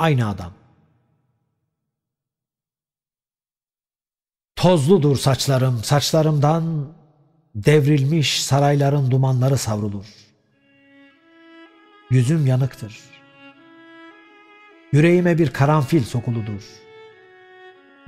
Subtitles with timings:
[0.00, 0.52] Aynı adam.
[4.56, 6.92] Tozludur saçlarım, saçlarımdan
[7.54, 10.06] devrilmiş sarayların dumanları savrulur.
[12.10, 13.00] Yüzüm yanıktır.
[14.92, 16.62] Yüreğime bir karanfil sokuludur.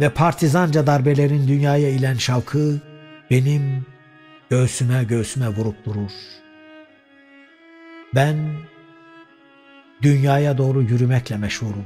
[0.00, 2.80] Ve partizanca darbelerin dünyaya ilen şavkı
[3.30, 3.86] benim
[4.50, 6.12] göğsüme göğsüme vurup durur.
[8.14, 8.36] Ben
[10.02, 11.84] dünyaya doğru yürümekle meşhurum.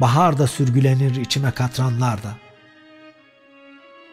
[0.00, 2.36] Baharda sürgülenir içime katranlar da.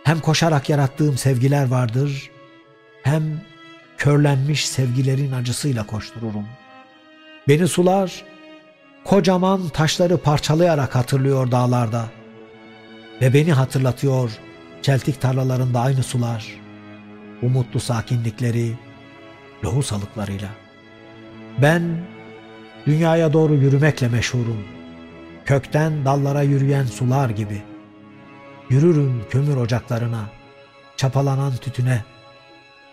[0.04, 2.30] Hem koşarak yarattığım sevgiler vardır,
[3.04, 3.24] hem
[3.98, 6.48] körlenmiş sevgilerin acısıyla koştururum.
[7.48, 8.24] Beni sular,
[9.04, 12.06] kocaman taşları parçalayarak hatırlıyor dağlarda.
[13.22, 14.32] Ve beni hatırlatıyor
[14.82, 16.48] çeltik tarlalarında aynı sular,
[17.42, 18.74] umutlu sakinlikleri,
[19.64, 20.50] lohusalıklarıyla.
[21.62, 22.06] Ben
[22.86, 24.64] dünyaya doğru yürümekle meşhurum.
[25.46, 27.62] Kökten dallara yürüyen sular gibi.
[28.70, 30.30] Yürürüm kömür ocaklarına,
[30.98, 32.04] çapalanan tütüne.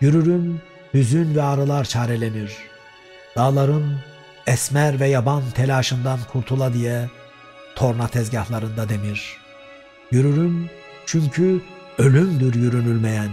[0.01, 0.61] Yürürüm
[0.93, 2.57] hüzün ve ağrılar çarelenir.
[3.35, 3.99] Dağların
[4.47, 7.09] esmer ve yaban telaşından kurtula diye
[7.75, 9.37] torna tezgahlarında demir.
[10.11, 10.69] Yürürüm
[11.05, 11.61] çünkü
[11.97, 13.29] ölümdür yürünülmeyen.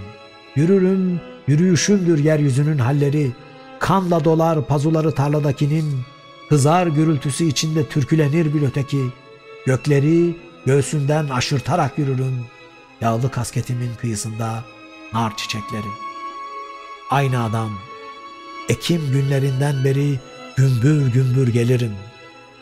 [0.56, 3.32] Yürürüm, yürüyüşümdür yeryüzünün halleri.
[3.78, 6.00] Kanla dolar pazuları tarladakinin,
[6.48, 9.06] hızar gürültüsü içinde türkülenir bir öteki.
[9.66, 12.46] Gökleri göğsünden aşırtarak yürürüm.
[13.00, 14.64] Yağlı kasketimin kıyısında
[15.12, 15.86] nar çiçekleri.
[17.10, 17.70] Aynı adam,
[18.68, 20.20] Ekim günlerinden beri
[20.56, 21.92] gümbür gümbür gelirim.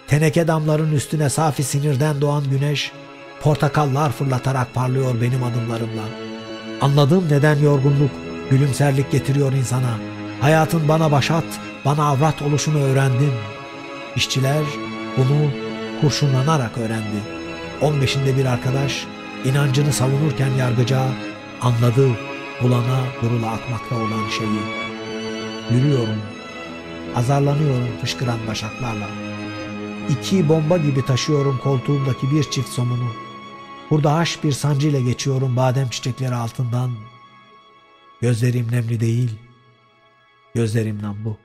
[0.06, 2.92] Teneke damların üstüne safi sinirden doğan güneş,
[3.41, 6.03] portakallar fırlatarak parlıyor benim adımlarımla.
[6.80, 8.10] Anladım neden yorgunluk,
[8.50, 9.98] gülümserlik getiriyor insana.
[10.41, 11.44] Hayatın bana başat,
[11.84, 13.33] bana avrat oluşunu öğrendim.
[14.16, 14.64] İşçiler
[15.16, 15.50] bunu
[16.00, 17.20] kurşunlanarak öğrendi.
[17.80, 19.06] 15'inde bir arkadaş
[19.44, 21.02] inancını savunurken yargıca
[21.60, 22.08] anladı
[22.62, 24.62] bulana durula akmakta olan şeyi.
[25.70, 26.22] Yürüyorum,
[27.14, 29.09] azarlanıyorum fışkıran başaklarla.
[30.09, 33.12] İki bomba gibi taşıyorum koltuğumdaki bir çift somunu.
[33.91, 36.91] Burada haş bir sancıyla geçiyorum badem çiçekleri altından.
[38.20, 39.31] Gözlerim nemli değil,
[40.54, 41.37] gözlerim namlu.